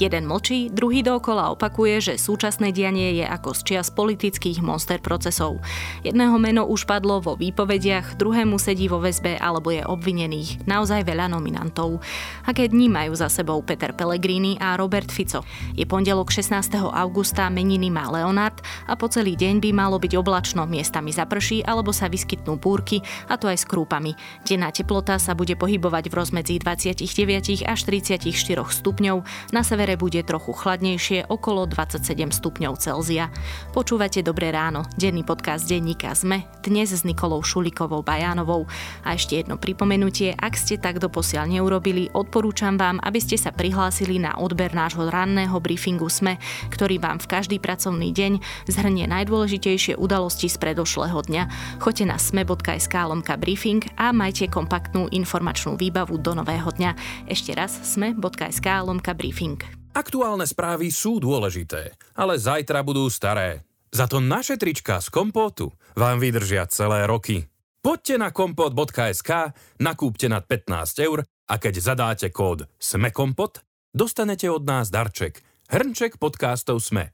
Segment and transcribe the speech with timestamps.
[0.00, 5.60] Jeden mlčí, druhý dookola opakuje, že súčasné dianie je ako z čias politických monster procesov.
[6.00, 10.64] Jedného meno už padlo vo výpovediach, druhému sedí vo väzbe alebo je obvinených.
[10.64, 12.00] Naozaj veľa nominantov.
[12.48, 15.44] Aké dni majú za sebou Peter Pellegrini a Robert Fico?
[15.76, 16.80] Je pondelok 16.
[16.80, 18.56] augusta, meniny má Leonard
[18.88, 23.36] a po celý deň by malo byť oblačno, miestami zaprší alebo sa vyskytnú búrky, a
[23.36, 24.16] to aj s krúpami.
[24.48, 28.24] Denná teplota sa bude pohybovať v rozmedzi 29 až 34
[28.64, 33.26] stupňov, na severe severe bude trochu chladnejšie, okolo 27 stupňov Celzia.
[33.74, 38.70] Počúvate Dobré ráno, denný podcast denníka ZME, dnes s Nikolou Šulikovou Bajánovou.
[39.02, 44.22] A ešte jedno pripomenutie, ak ste tak doposiaľ neurobili, odporúčam vám, aby ste sa prihlásili
[44.22, 46.38] na odber nášho ranného briefingu SME,
[46.70, 48.38] ktorý vám v každý pracovný deň
[48.70, 51.42] zhrnie najdôležitejšie udalosti z predošlého dňa.
[51.82, 57.26] Choďte na sme.sk lomka briefing a majte kompaktnú informačnú výbavu do nového dňa.
[57.26, 59.79] Ešte raz sme.sk lomka briefing.
[59.90, 63.66] Aktuálne správy sú dôležité, ale zajtra budú staré.
[63.90, 67.50] Za to naše trička z kompótu vám vydržia celé roky.
[67.82, 69.50] Poďte na kompot.sk,
[69.82, 76.78] nakúpte nad 15 eur a keď zadáte kód SMEKOMPOT, dostanete od nás darček, hrnček podcastov
[76.78, 77.10] SME.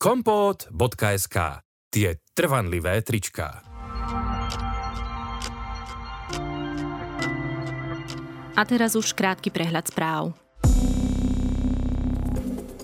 [0.00, 1.36] kompot.sk
[1.92, 3.60] Tie trvanlivé tričká.
[8.54, 10.43] A teraz už krátky prehľad správ.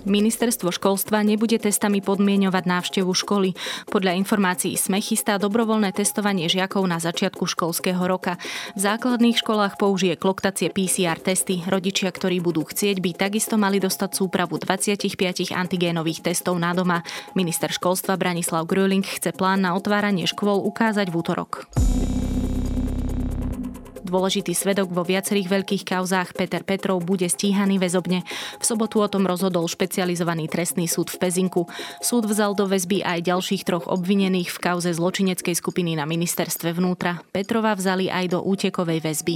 [0.01, 3.53] Ministerstvo školstva nebude testami podmienovať návštevu školy.
[3.93, 8.41] Podľa informácií SME chystá dobrovoľné testovanie žiakov na začiatku školského roka.
[8.73, 11.61] V základných školách použije kloktacie PCR testy.
[11.69, 17.05] Rodičia, ktorí budú chcieť, by takisto mali dostať súpravu 25 antigénových testov na doma.
[17.37, 21.69] Minister školstva Branislav Gröling chce plán na otváranie škôl ukázať v útorok.
[24.11, 28.27] Dôležitý svedok vo viacerých veľkých kauzách Peter Petrov bude stíhaný väzobne.
[28.59, 31.71] V sobotu o tom rozhodol špecializovaný trestný súd v Pezinku.
[32.03, 37.23] Súd vzal do väzby aj ďalších troch obvinených v kauze zločineckej skupiny na ministerstve vnútra.
[37.31, 39.35] Petrova vzali aj do útekovej väzby.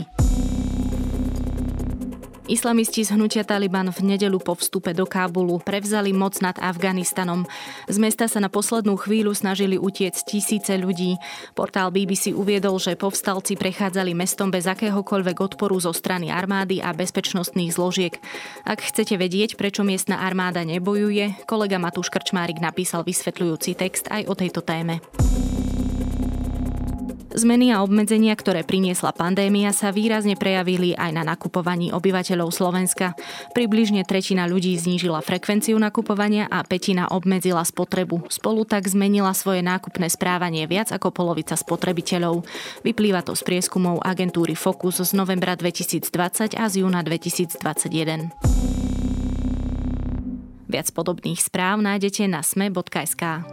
[2.45, 7.49] Islamisti z hnutia Taliban v nedelu po vstupe do Kábulu prevzali moc nad Afganistanom.
[7.89, 11.17] Z mesta sa na poslednú chvíľu snažili utiecť tisíce ľudí.
[11.57, 17.73] Portál BBC uviedol, že povstalci prechádzali mestom bez akéhokoľvek odporu zo strany armády a bezpečnostných
[17.73, 18.13] zložiek.
[18.61, 24.37] Ak chcete vedieť, prečo miestna armáda nebojuje, kolega Matúš Krčmárik napísal vysvetľujúci text aj o
[24.37, 25.01] tejto téme.
[27.35, 33.11] Zmeny a obmedzenia, ktoré priniesla pandémia, sa výrazne prejavili aj na nakupovaní obyvateľov Slovenska.
[33.51, 38.31] Približne tretina ľudí znížila frekvenciu nakupovania a petina obmedzila spotrebu.
[38.31, 42.47] Spolu tak zmenila svoje nákupné správanie viac ako polovica spotrebiteľov.
[42.87, 48.31] Vyplýva to z prieskumov agentúry Focus z novembra 2020 a z júna 2021.
[50.71, 53.43] Viac podobných správ nájdete na sme.sk.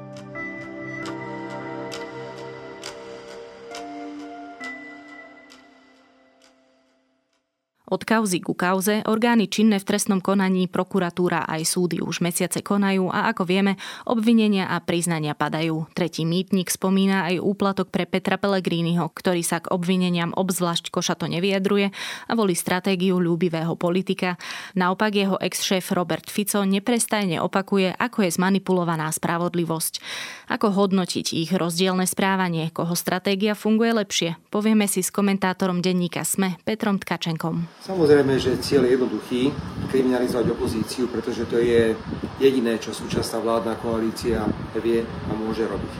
[7.92, 13.12] Od kauzy ku kauze orgány činné v trestnom konaní, prokuratúra aj súdy už mesiace konajú
[13.12, 13.76] a ako vieme,
[14.08, 15.92] obvinenia a priznania padajú.
[15.92, 21.92] Tretí mýtnik spomína aj úplatok pre Petra Pellegriniho, ktorý sa k obvineniam obzvlášť košato nevyjadruje
[21.92, 24.40] a volí stratégiu ľúbivého politika.
[24.72, 30.00] Naopak jeho ex-šéf Robert Fico neprestajne opakuje, ako je zmanipulovaná spravodlivosť.
[30.48, 36.56] Ako hodnotiť ich rozdielne správanie, koho stratégia funguje lepšie, povieme si s komentátorom denníka SME
[36.64, 37.81] Petrom Tkačenkom.
[37.82, 39.42] Samozrejme, že cieľ je jednoduchý,
[39.90, 41.98] kriminalizovať opozíciu, pretože to je
[42.38, 44.46] jediné, čo súčasná vládna koalícia
[44.78, 45.92] vie a môže robiť.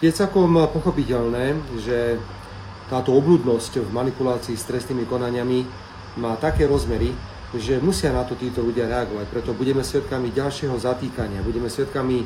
[0.00, 2.16] Je celkom pochopiteľné, že
[2.88, 5.60] táto obludnosť v manipulácii s trestnými konaniami
[6.24, 7.12] má také rozmery,
[7.52, 9.28] že musia na to títo ľudia reagovať.
[9.28, 12.24] Preto budeme svedkami ďalšieho zatýkania, budeme svedkami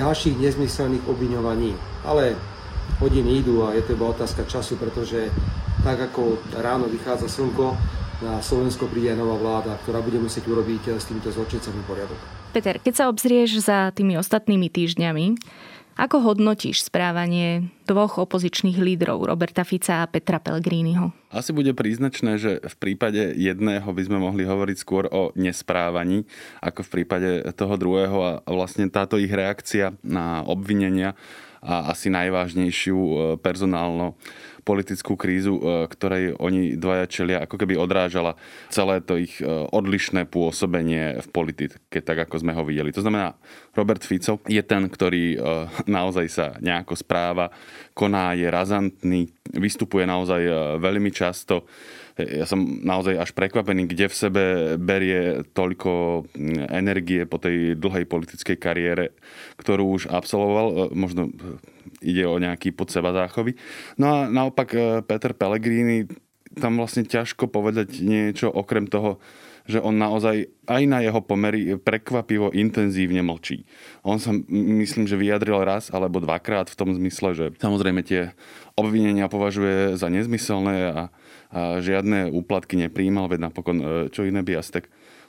[0.00, 1.76] ďalších nezmyselných obviňovaní.
[2.08, 2.32] Ale
[3.04, 5.28] hodiny idú a je to iba otázka času, pretože
[5.84, 10.82] tak ako ráno vychádza slnko, na Slovensko príde aj nová vláda, ktorá bude musieť urobiť
[10.88, 12.18] eh, s týmito zločincami poriadok.
[12.56, 15.36] Peter, keď sa obzrieš za tými ostatnými týždňami,
[15.96, 21.08] ako hodnotíš správanie dvoch opozičných lídrov, Roberta Fica a Petra Pellegriniho?
[21.32, 26.28] Asi bude príznačné, že v prípade jedného by sme mohli hovoriť skôr o nesprávaní,
[26.60, 31.16] ako v prípade toho druhého a vlastne táto ich reakcia na obvinenia
[31.66, 34.14] a asi najvážnejšiu eh, personálno
[34.66, 38.34] politickú krízu, e, ktorej oni dvaja čelia, ako keby odrážala
[38.66, 42.90] celé to ich e, odlišné pôsobenie v politike, tak ako sme ho videli.
[42.90, 43.38] To znamená,
[43.78, 45.38] Robert Fico je ten, ktorý
[45.86, 47.54] naozaj sa nejako správa,
[47.94, 50.42] koná, je razantný, vystupuje naozaj
[50.82, 51.70] veľmi často
[52.16, 54.44] ja som naozaj až prekvapený, kde v sebe
[54.80, 59.12] berie toľko mm, energie po tej dlhej politickej kariére,
[59.60, 60.66] ktorú už absolvoval.
[60.66, 61.32] E, možno e,
[62.00, 63.60] ide o nejaký pod seba záchovy.
[64.00, 66.08] No a naopak e, Peter Pellegrini,
[66.56, 69.20] tam vlastne ťažko povedať niečo okrem toho,
[69.66, 73.66] že on naozaj aj na jeho pomery prekvapivo intenzívne mlčí.
[74.06, 78.34] On sa, myslím, že vyjadril raz alebo dvakrát v tom zmysle, že samozrejme tie
[78.78, 80.90] obvinenia považuje za nezmyselné a,
[81.50, 83.84] a žiadne úplatky nepríjmal, veď napokon e,
[84.14, 84.86] čo iné by asi tak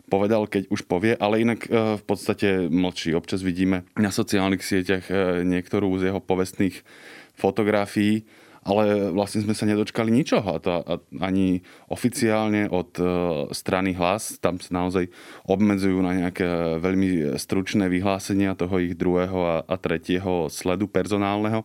[0.07, 3.11] povedal, keď už povie, ale inak e, v podstate mlčí.
[3.11, 6.81] Občas vidíme na sociálnych sieťach e, niektorú z jeho povestných
[7.37, 8.25] fotografií,
[8.67, 10.47] ale vlastne sme sa nedočkali ničoho.
[10.51, 10.71] A to
[11.23, 13.03] ani oficiálne od e,
[13.55, 15.07] strany hlas, tam sa naozaj
[15.47, 16.43] obmedzujú na nejaké
[16.83, 21.63] veľmi stručné vyhlásenia toho ich druhého a, a tretieho sledu personálneho.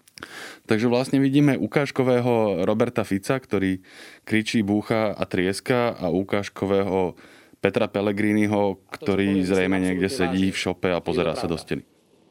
[0.71, 3.83] Takže vlastne vidíme ukážkového Roberta Fica, ktorý
[4.23, 7.19] kričí, búcha a trieska a ukážkového
[7.59, 11.83] Petra Pellegriniho, ktorý zrejme niekde sedí v šope a pozerá sa do steny.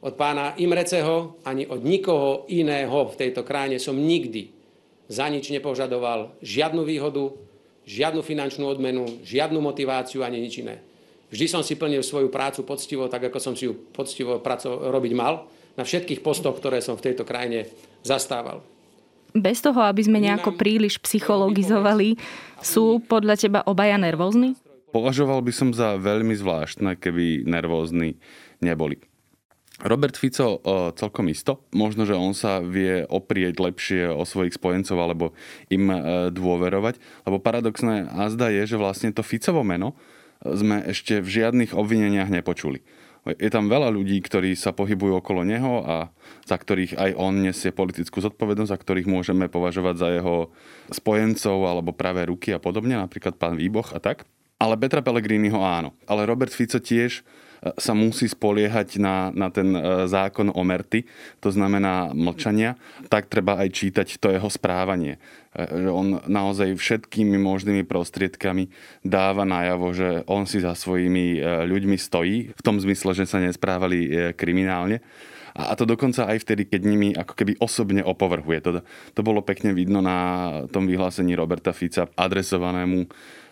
[0.01, 4.61] Od pána Imreceho ani od nikoho iného v tejto krajine som nikdy
[5.12, 7.36] za nič nepožadoval žiadnu výhodu,
[7.84, 10.80] žiadnu finančnú odmenu, žiadnu motiváciu ani nič iné.
[11.31, 15.13] Vždy som si plnil svoju prácu poctivo, tak ako som si ju poctivo praco- robiť
[15.16, 17.68] mal, na všetkých postoch, ktoré som v tejto krajine
[18.04, 18.63] zastával.
[19.31, 22.19] Bez toho, aby sme nejako príliš psychologizovali,
[22.60, 24.60] sú podľa teba obaja nervózni?
[24.92, 28.19] Považoval by som za veľmi zvláštne, keby nervózni
[28.60, 29.00] neboli.
[29.81, 31.66] Robert Fico o, celkom isto.
[31.74, 35.25] Možno, že on sa vie oprieť lepšie o svojich spojencov alebo
[35.74, 35.98] im e,
[36.30, 37.01] dôverovať.
[37.25, 39.98] Lebo paradoxné azda je, že vlastne to Ficovo meno
[40.42, 42.81] sme ešte v žiadnych obvineniach nepočuli.
[43.22, 46.10] Je tam veľa ľudí, ktorí sa pohybujú okolo neho a
[46.42, 50.50] za ktorých aj on nesie politickú zodpovednosť, za ktorých môžeme považovať za jeho
[50.89, 54.25] spojencov alebo pravé ruky a podobne, napríklad pán Výboch a tak.
[54.57, 55.94] Ale Petra Pellegriniho áno.
[56.10, 57.22] Ale Robert Fico tiež
[57.78, 61.06] sa musí spoliehať na, na ten e, zákon o merty,
[61.38, 62.74] to znamená mlčania,
[63.06, 65.22] tak treba aj čítať to jeho správanie.
[65.54, 68.74] E, že on naozaj všetkými možnými prostriedkami
[69.06, 73.38] dáva najavo, že on si za svojimi e, ľuďmi stojí, v tom zmysle, že sa
[73.38, 75.06] nesprávali kriminálne.
[75.52, 78.64] A to dokonca aj vtedy, keď nimi ako keby osobne opovrhuje.
[78.64, 78.72] To,
[79.12, 80.18] to bolo pekne vidno na
[80.72, 83.12] tom vyhlásení Roberta Fica adresovanému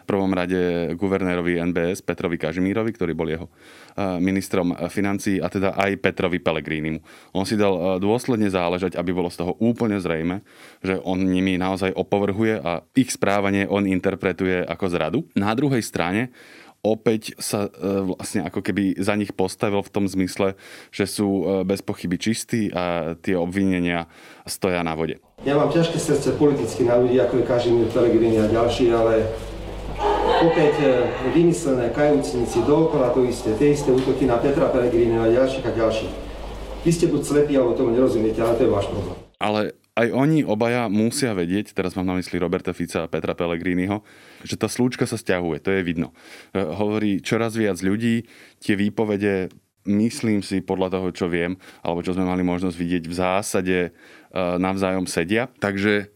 [0.10, 6.02] prvom rade guvernérovi NBS Petrovi Kažimírovi, ktorý bol jeho eh, ministrom financií a teda aj
[6.02, 6.98] Petrovi Pelegrínimu.
[7.38, 10.42] On si dal eh, dôsledne záležať, aby bolo z toho úplne zrejme,
[10.82, 15.20] že on nimi naozaj opovrhuje a ich správanie on interpretuje ako zradu.
[15.38, 16.34] Na druhej strane
[16.82, 20.58] opäť sa eh, vlastne ako keby za nich postavil v tom zmysle,
[20.90, 24.10] že sú bez pochyby čistí a tie obvinenia
[24.50, 25.22] stoja na vode.
[25.46, 29.24] Ja mám ťažké srdce politicky na ľudí, ako je Kažimír Pelegrini a ďalší, ale
[30.40, 30.88] opäť e,
[31.36, 36.14] vymyslené kajúcnici, dookola to isté, tie isté útoky na Petra Pelegrini a ďalších a ďalších.
[36.88, 39.20] Vy ste buď slepí, alebo tomu nerozumiete, ale to je váš problém.
[39.40, 44.00] Ale aj oni obaja musia vedieť, teraz mám na mysli Roberta Fica a Petra Pellegriniho,
[44.48, 46.16] že tá slúčka sa stiahuje, to je vidno.
[46.56, 48.24] E, hovorí čoraz viac ľudí,
[48.64, 49.52] tie výpovede
[49.88, 53.90] myslím si podľa toho, čo viem, alebo čo sme mali možnosť vidieť, v zásade e,
[54.40, 55.52] navzájom sedia.
[55.60, 56.16] Takže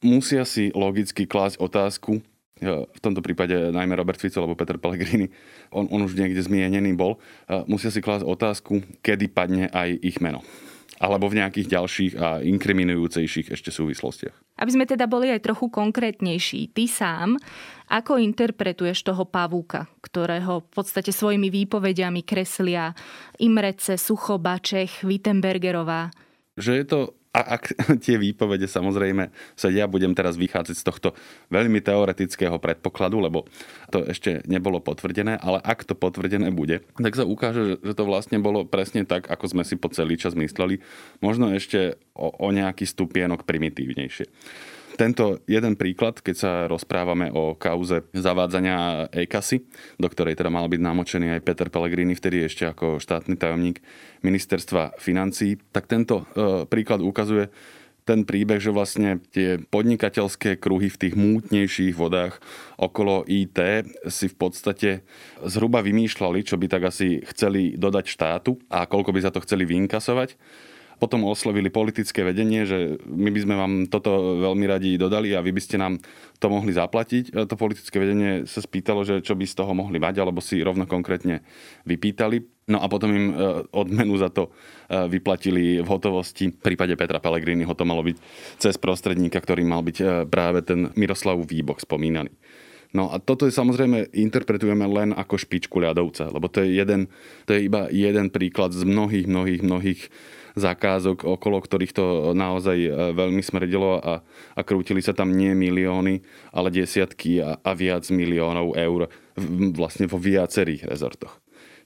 [0.00, 2.24] musia si logicky klásť otázku,
[2.62, 5.30] v tomto prípade najmä Robert Fico alebo Peter Pellegrini,
[5.70, 7.16] on, on už niekde zmienený bol,
[7.70, 10.42] musia si klásť otázku, kedy padne aj ich meno
[10.98, 14.58] alebo v nejakých ďalších a inkriminujúcejších ešte súvislostiach.
[14.58, 17.38] Aby sme teda boli aj trochu konkrétnejší, ty sám,
[17.86, 22.90] ako interpretuješ toho pavúka, ktorého v podstate svojimi výpovediami kreslia
[23.38, 26.10] Imrece, Suchobačech, Wittenbergerová?
[26.58, 27.00] Že je to
[27.38, 31.08] a ak tie výpovede samozrejme sa ja budem teraz vychádzať z tohto
[31.54, 33.46] veľmi teoretického predpokladu, lebo
[33.94, 38.42] to ešte nebolo potvrdené, ale ak to potvrdené bude, tak sa ukáže, že to vlastne
[38.42, 40.82] bolo presne tak, ako sme si po celý čas mysleli,
[41.22, 44.26] možno ešte o, o nejaký stupienok primitívnejšie
[44.98, 49.62] tento jeden príklad, keď sa rozprávame o kauze zavádzania EKASy,
[49.94, 53.78] do ktorej teda mal byť namočený aj Peter Pellegrini, vtedy ešte ako štátny tajomník
[54.26, 57.46] ministerstva financí, tak tento e, príklad ukazuje,
[58.08, 62.40] ten príbeh, že vlastne tie podnikateľské kruhy v tých mútnejších vodách
[62.80, 65.04] okolo IT si v podstate
[65.44, 69.68] zhruba vymýšľali, čo by tak asi chceli dodať štátu a koľko by za to chceli
[69.68, 70.40] vyinkasovať
[70.98, 75.54] potom oslovili politické vedenie, že my by sme vám toto veľmi radi dodali a vy
[75.54, 76.02] by ste nám
[76.42, 77.34] to mohli zaplatiť.
[77.46, 80.84] To politické vedenie sa spýtalo, že čo by z toho mohli mať, alebo si rovno
[80.84, 81.46] konkrétne
[81.86, 82.58] vypýtali.
[82.68, 83.34] No a potom im e,
[83.72, 84.52] odmenu za to
[84.92, 86.52] e, vyplatili v hotovosti.
[86.52, 88.16] V prípade Petra Pellegriniho to malo byť
[88.60, 92.28] cez prostredníka, ktorý mal byť e, práve ten Miroslav Výbok spomínaný.
[92.92, 97.12] No a toto je samozrejme interpretujeme len ako špičku ľadovca, lebo to je, jeden,
[97.44, 100.00] to je iba jeden príklad z mnohých, mnohých, mnohých
[100.58, 104.20] zákazok, okolo ktorých to naozaj e, veľmi smrdilo a,
[104.54, 106.20] a krútili sa tam nie milióny,
[106.52, 109.08] ale desiatky a, a viac miliónov eur
[109.74, 111.38] vlastne vo viacerých rezortoch.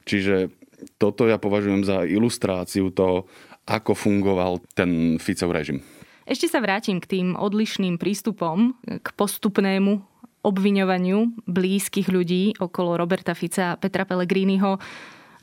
[0.08, 0.50] Čiže
[0.98, 3.30] toto ja považujem za ilustráciu toho,
[3.68, 5.78] ako fungoval ten Ficov režim.
[6.26, 10.02] Ešte sa vrátim k tým odlišným prístupom, k postupnému
[10.42, 14.78] obviňovaniu blízkych ľudí okolo Roberta Fica a Petra Pellegriniho.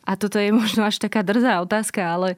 [0.03, 2.35] A toto je možno až taká drzá otázka, ale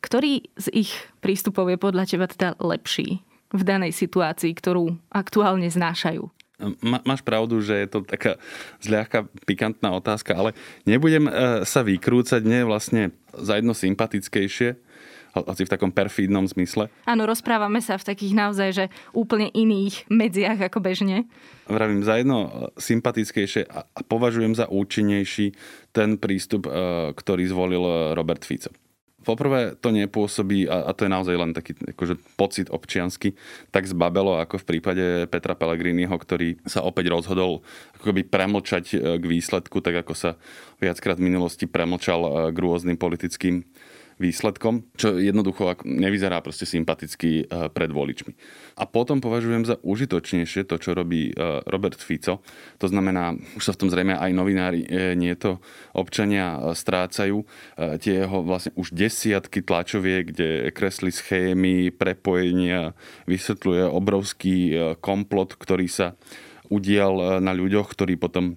[0.00, 0.90] ktorý z ich
[1.20, 3.22] prístupov je podľa teba teda lepší
[3.54, 6.36] v danej situácii, ktorú aktuálne znášajú?
[6.80, 8.40] máš pravdu, že je to taká
[8.80, 10.56] zľahka pikantná otázka, ale
[10.88, 11.32] nebudem e,
[11.68, 14.80] sa vykrúcať, nie vlastne za jedno sympatickejšie,
[15.36, 16.88] hoci v takom perfídnom zmysle.
[17.04, 21.28] Áno, rozprávame sa v takých naozaj, že úplne iných medziach ako bežne.
[21.68, 22.50] Vravím, za jedno e,
[22.80, 25.52] sympatickejšie a považujem za účinnejší
[25.92, 28.72] ten prístup, e, ktorý zvolil Robert Fico.
[29.26, 33.34] Poprvé to nepôsobí, a, a to je naozaj len taký akože, pocit občiansky,
[33.74, 37.66] tak zbabelo ako v prípade Petra Pellegriniho, ktorý sa opäť rozhodol
[37.98, 40.30] akoby premlčať e, k výsledku, tak ako sa
[40.78, 43.66] viackrát v minulosti premlčal e, k rôznym politickým
[44.16, 48.32] výsledkom, čo jednoducho nevyzerá proste sympaticky eh, pred voličmi.
[48.80, 52.40] A potom považujem za užitočnejšie to, čo robí eh, Robert Fico.
[52.80, 55.60] To znamená, už sa v tom zrejme aj novinári eh, nie to
[55.92, 57.44] občania strácajú.
[57.76, 62.96] Tie jeho vlastne už desiatky tlačoviek, kde kreslí schémy, prepojenia,
[63.28, 64.56] vysvetľuje obrovský
[65.00, 66.16] komplot, ktorý sa
[66.68, 68.56] udial na ľuďoch, ktorí potom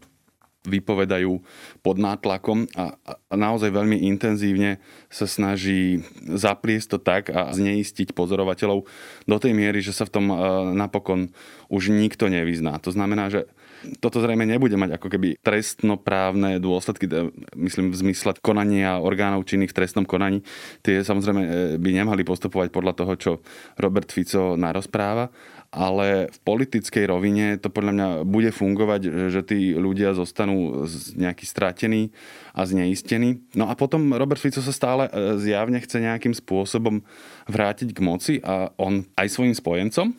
[0.68, 1.40] vypovedajú
[1.80, 8.84] pod nátlakom a, a naozaj veľmi intenzívne sa snaží zapliesť to tak a zneistiť pozorovateľov
[9.24, 10.36] do tej miery, že sa v tom e,
[10.76, 11.32] napokon
[11.72, 12.76] už nikto nevyzná.
[12.84, 13.48] To znamená, že
[14.04, 17.08] toto zrejme nebude mať ako keby trestnoprávne dôsledky,
[17.56, 20.44] myslím v zmysle konania orgánov činných v trestnom konaní.
[20.84, 23.32] Tie samozrejme e, by nemali postupovať podľa toho, čo
[23.80, 25.32] Robert Fico narozpráva,
[25.70, 32.10] ale v politickej rovine to podľa mňa bude fungovať, že tí ľudia zostanú nejaký stratení
[32.58, 33.46] a zneistení.
[33.54, 37.06] No a potom Robert Fico sa stále e, zjavne chce nejakým spôsobom
[37.46, 40.12] vrátiť k moci a on aj svojim spojencom,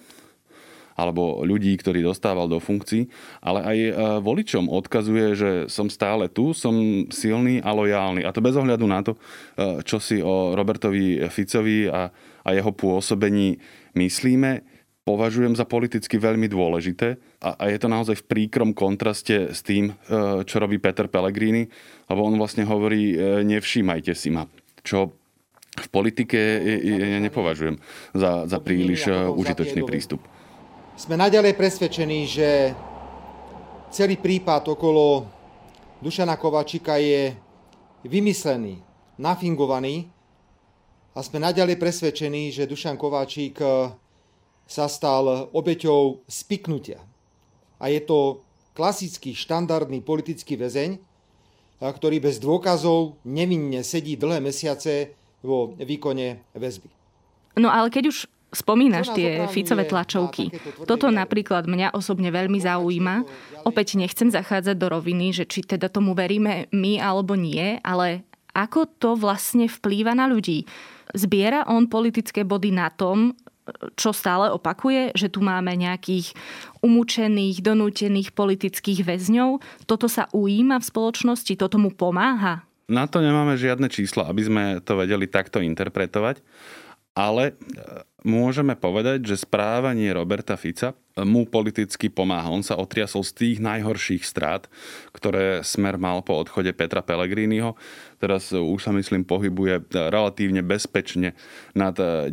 [1.00, 3.09] alebo ľudí, ktorí dostával do funkcií,
[3.40, 8.28] ale aj e, voličom odkazuje, že som stále tu, som silný a lojálny.
[8.28, 12.12] A to bez ohľadu na to, e, čo si o Robertovi Ficovi a,
[12.45, 13.57] a jeho pôsobení
[13.97, 14.61] myslíme
[15.00, 19.88] považujem za politicky veľmi dôležité a, a je to naozaj v príkrom kontraste s tým,
[19.88, 21.64] e, čo robí Peter Pellegrini,
[22.12, 23.16] lebo on vlastne hovorí,
[23.49, 24.45] nevšímajte si ma,
[24.85, 25.16] čo
[25.71, 26.37] v politike
[26.83, 27.78] ja nepovažujem
[28.12, 30.21] za, za príliš užitočný prístup.
[31.00, 32.76] Sme naďalej presvedčení, že
[33.88, 35.25] celý prípad okolo
[36.04, 37.33] Dušana Kovačika je
[38.04, 38.85] vymyslený,
[39.16, 40.12] nafingovaný
[41.16, 43.64] a sme naďalej presvedčení, že Dušan Kováčik
[44.69, 47.00] sa stal obeťou spiknutia.
[47.80, 48.45] A je to
[48.76, 51.00] klasický štandardný politický väzeň,
[51.80, 56.92] ktorý bez dôkazov nevinne sedí dlhé mesiace vo výkone väzby.
[57.57, 60.50] No ale keď už spomínaš tie Ficové tlačovky.
[60.87, 63.14] Toto napríklad mňa osobne veľmi zaujíma.
[63.66, 68.90] Opäť nechcem zachádzať do roviny, že či teda tomu veríme my alebo nie, ale ako
[68.99, 70.66] to vlastne vplýva na ľudí.
[71.14, 73.35] Zbiera on politické body na tom,
[73.95, 76.35] čo stále opakuje, že tu máme nejakých
[76.83, 79.62] umúčených, donútených politických väzňov.
[79.87, 82.66] Toto sa ujíma v spoločnosti, toto mu pomáha?
[82.90, 86.42] Na to nemáme žiadne čísla, aby sme to vedeli takto interpretovať,
[87.14, 87.59] ale
[88.23, 92.52] môžeme povedať, že správanie Roberta Fica mu politicky pomáha.
[92.52, 94.71] On sa otriasol z tých najhorších strát,
[95.11, 97.75] ktoré smer mal po odchode Petra Pellegriniho.
[98.23, 101.35] Teraz už sa myslím pohybuje relatívne bezpečne
[101.75, 102.31] nad 10%.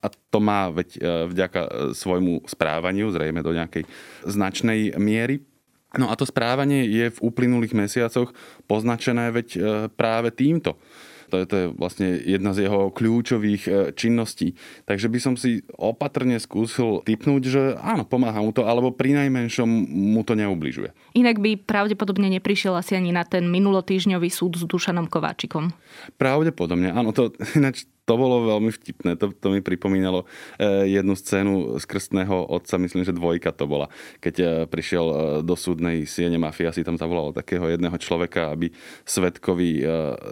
[0.00, 1.60] A to má veď e, vďaka
[1.94, 3.84] svojmu správaniu, zrejme do nejakej
[4.26, 5.44] značnej miery.
[5.98, 8.30] No a to správanie je v uplynulých mesiacoch
[8.66, 9.58] poznačené veď e,
[9.94, 10.80] práve týmto
[11.30, 14.58] to je, to je vlastne jedna z jeho kľúčových e, činností.
[14.84, 19.68] Takže by som si opatrne skúsil typnúť, že áno, pomáha mu to, alebo pri najmenšom
[19.86, 20.90] mu to neubližuje.
[21.14, 25.70] Inak by pravdepodobne neprišiel asi ani na ten minulotýžňový súd s Dušanom Kováčikom.
[26.18, 27.14] Pravdepodobne, áno.
[27.14, 29.14] To, ináč to bolo veľmi vtipné.
[29.22, 30.26] To, to mi pripomínalo
[30.58, 33.86] e, jednu scénu z krstného otca, myslím, že dvojka to bola.
[34.18, 35.14] Keď e, prišiel e,
[35.46, 38.74] do súdnej siene mafia, si tam zavolal takého jedného človeka, aby
[39.06, 39.86] svetkovi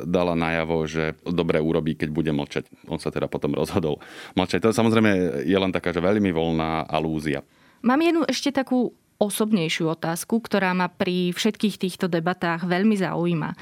[0.09, 2.67] dala najavo, že dobre urobí, keď bude mlčať.
[2.91, 4.03] On sa teda potom rozhodol
[4.35, 4.67] mlčať.
[4.67, 7.47] To samozrejme je len taká, že veľmi voľná alúzia.
[7.87, 8.91] Mám jednu ešte takú
[9.23, 13.55] osobnejšiu otázku, ktorá ma pri všetkých týchto debatách veľmi zaujíma.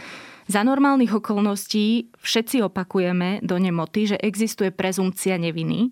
[0.46, 5.90] Za normálnych okolností všetci opakujeme do nemoty, že existuje prezumcia neviny.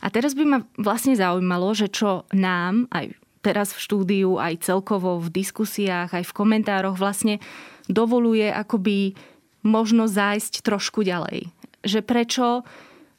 [0.00, 5.18] A teraz by ma vlastne zaujímalo, že čo nám, aj teraz v štúdiu, aj celkovo
[5.18, 7.42] v diskusiách, aj v komentároch vlastne
[7.90, 9.18] dovoluje akoby
[9.66, 11.50] možno zájsť trošku ďalej.
[11.84, 12.46] Že prečo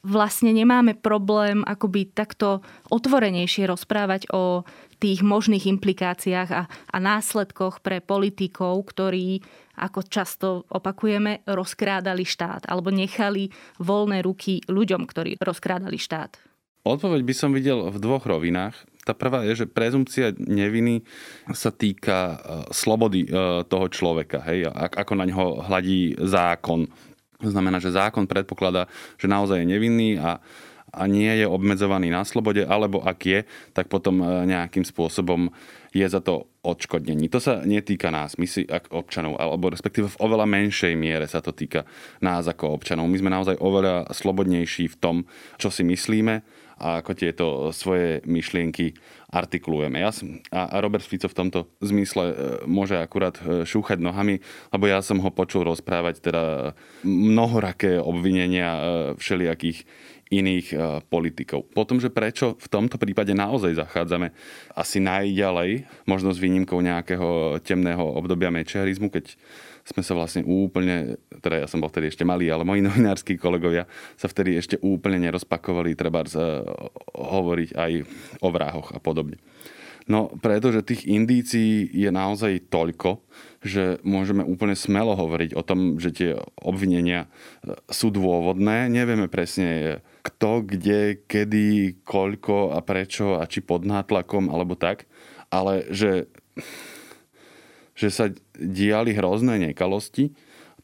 [0.02, 4.66] vlastne nemáme problém akoby takto otvorenejšie rozprávať o
[4.98, 9.42] tých možných implikáciách a, a následkoch pre politikov, ktorí,
[9.78, 13.50] ako často opakujeme, rozkrádali štát alebo nechali
[13.82, 16.38] voľné ruky ľuďom, ktorí rozkrádali štát?
[16.82, 18.74] Odpoveď by som videl v dvoch rovinách.
[19.06, 21.06] Tá prvá je, že prezumcia neviny
[21.54, 22.36] sa týka e,
[22.74, 26.90] slobody e, toho človeka, hej, ako na ňo hladí zákon.
[27.42, 28.86] To znamená, že zákon predpokladá,
[29.18, 30.38] že naozaj je nevinný a
[30.92, 33.40] a nie je obmedzovaný na slobode, alebo ak je,
[33.72, 35.48] tak potom e, nejakým spôsobom
[35.92, 37.32] je za to odškodnení.
[37.32, 41.40] To sa netýka nás, my si ako občanov, alebo respektíve v oveľa menšej miere sa
[41.40, 41.88] to týka
[42.20, 43.08] nás ako občanov.
[43.08, 45.16] My sme naozaj oveľa slobodnejší v tom,
[45.56, 46.44] čo si myslíme
[46.82, 48.96] a ako tieto svoje myšlienky
[49.32, 50.02] artikulujeme.
[50.02, 52.34] Ja som, a Robert Fico v tomto zmysle e,
[52.68, 56.42] môže akurát e, šúchať nohami, lebo ja som ho počul rozprávať teda
[57.06, 58.76] mnohoraké obvinenia
[59.16, 59.84] všelijakých
[60.32, 61.68] iných e, politikov.
[61.76, 64.32] Potom, že prečo v tomto prípade naozaj zachádzame
[64.72, 69.36] asi najďalej, možno s výnimkou nejakého temného obdobia mečiarizmu, keď
[69.82, 73.84] sme sa vlastne úplne, teda ja som bol vtedy ešte malý, ale moji novinársky kolegovia
[74.16, 76.30] sa vtedy ešte úplne nerozpakovali, treba e,
[77.12, 77.92] hovoriť aj
[78.40, 79.36] o vrahoch a podobne.
[80.10, 83.22] No, pretože tých indícií je naozaj toľko,
[83.62, 87.30] že môžeme úplne smelo hovoriť o tom, že tie obvinenia
[87.62, 88.90] e, sú dôvodné.
[88.90, 95.10] Nevieme presne, kto, kde, kedy, koľko a prečo a či pod nátlakom alebo tak,
[95.50, 96.30] ale že,
[97.98, 100.32] že sa diali hrozné nekalosti,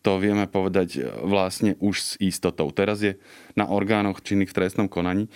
[0.02, 2.70] to vieme povedať vlastne už s istotou.
[2.70, 3.18] Teraz je
[3.58, 5.26] na orgánoch činných v trestnom konaní,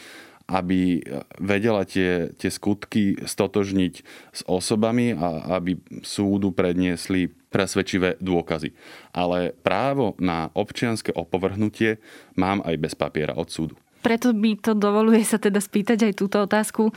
[0.51, 1.03] aby
[1.39, 3.95] vedela tie, tie skutky stotožniť
[4.35, 8.75] s osobami a aby súdu predniesli presvedčivé dôkazy.
[9.15, 12.03] Ale právo na občianske opovrhnutie
[12.35, 13.77] mám aj bez papiera od súdu.
[14.03, 16.91] Preto mi to dovoluje sa teda spýtať aj túto otázku.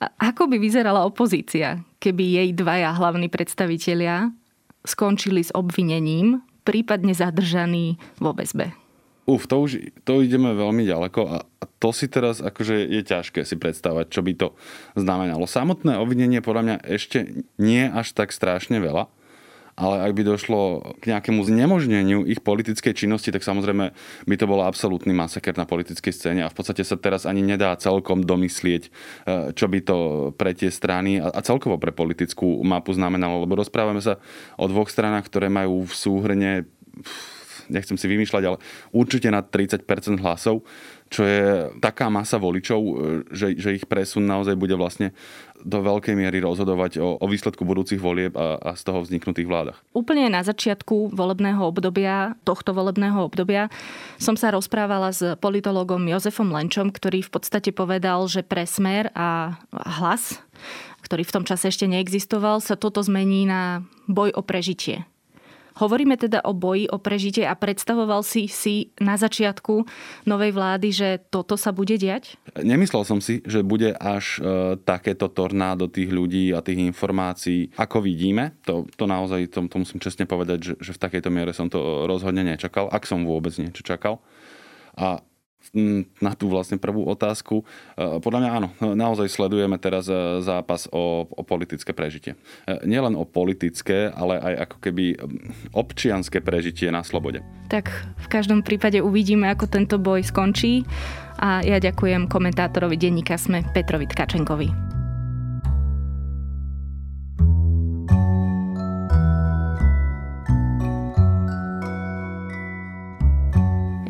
[0.00, 4.32] Ako by vyzerala opozícia, keby jej dvaja hlavní predstavitelia
[4.82, 8.72] skončili s obvinením, prípadne zadržaní vo väzbe?
[9.28, 9.70] Uf, to už
[10.02, 11.36] to ideme veľmi ďaleko a
[11.78, 14.48] to si teraz akože je ťažké si predstavať, čo by to
[14.98, 15.46] znamenalo.
[15.46, 19.06] Samotné obvinenie podľa mňa ešte nie až tak strašne veľa,
[19.80, 20.60] ale ak by došlo
[21.00, 23.96] k nejakému znemožneniu ich politickej činnosti, tak samozrejme
[24.28, 27.72] by to bolo absolútny masaker na politickej scéne a v podstate sa teraz ani nedá
[27.80, 28.90] celkom domyslieť, e,
[29.56, 29.96] čo by to
[30.36, 34.20] pre tie strany a celkovo pre politickú mapu znamenalo, lebo rozprávame sa
[34.60, 36.50] o dvoch stranách, ktoré majú v súhrne
[37.70, 38.58] nechcem si vymýšľať, ale
[38.90, 39.86] určite na 30%
[40.18, 40.66] hlasov,
[41.10, 42.92] čo je taká masa voličov, e,
[43.30, 45.14] že, že ich presun naozaj bude vlastne
[45.60, 49.78] do veľkej miery rozhodovať o, o výsledku budúcich volieb a, a z toho vzniknutých vládach.
[49.92, 53.68] Úplne na začiatku volebného obdobia, tohto volebného obdobia,
[54.16, 59.60] som sa rozprávala s politologom Jozefom Lenčom, ktorý v podstate povedal, že pre smer a
[59.98, 60.40] hlas
[61.00, 65.08] ktorý v tom čase ešte neexistoval, sa toto zmení na boj o prežitie.
[65.78, 69.86] Hovoríme teda o boji, o prežitie a predstavoval si si na začiatku
[70.26, 72.34] novej vlády, že toto sa bude diať?
[72.58, 78.02] Nemyslel som si, že bude až e, takéto tornádo tých ľudí a tých informácií, ako
[78.02, 78.58] vidíme.
[78.66, 82.10] To, to naozaj, to, to musím čestne povedať, že, že v takejto miere som to
[82.10, 84.18] rozhodne nečakal, ak som vôbec niečo čakal.
[84.98, 85.22] A
[86.18, 87.62] na tú vlastne prvú otázku.
[87.62, 87.64] E,
[88.18, 92.34] podľa mňa áno, naozaj sledujeme teraz e, zápas o, o politické prežitie.
[92.66, 95.04] E, nielen o politické, ale aj ako keby
[95.70, 97.46] občianské prežitie na slobode.
[97.70, 97.86] Tak
[98.18, 100.82] v každom prípade uvidíme, ako tento boj skončí
[101.38, 104.89] a ja ďakujem komentátorovi denníka Sme Petrovi Tkačenkovi.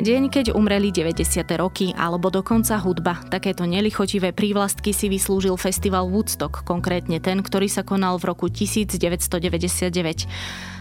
[0.01, 1.45] Deň, keď umreli 90.
[1.61, 3.21] roky, alebo dokonca hudba.
[3.29, 8.97] Takéto nelichotivé prívlastky si vyslúžil festival Woodstock, konkrétne ten, ktorý sa konal v roku 1999.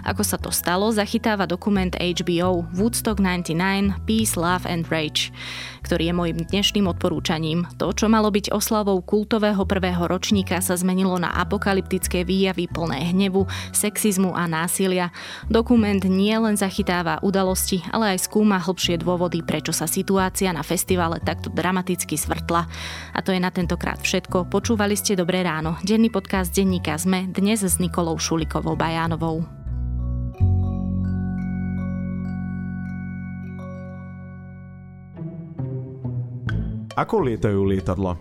[0.08, 5.28] Ako sa to stalo, zachytáva dokument HBO Woodstock 99 Peace, Love and Rage,
[5.84, 7.68] ktorý je môjim dnešným odporúčaním.
[7.76, 13.44] To, čo malo byť oslavou kultového prvého ročníka, sa zmenilo na apokalyptické výjavy plné hnevu,
[13.76, 15.12] sexizmu a násilia.
[15.52, 19.09] Dokument nie len zachytáva udalosti, ale aj skúma hlbšie dôvody,
[19.42, 22.68] prečo sa situácia na festivale takto dramaticky zvrtla.
[23.16, 24.52] A to je na tentokrát všetko.
[24.52, 25.80] Počúvali ste Dobré ráno.
[25.82, 29.42] Denný podcast denníka ZME dnes s Nikolou Šulikovou Bajánovou.
[37.00, 38.20] Ako lietajú lietadla?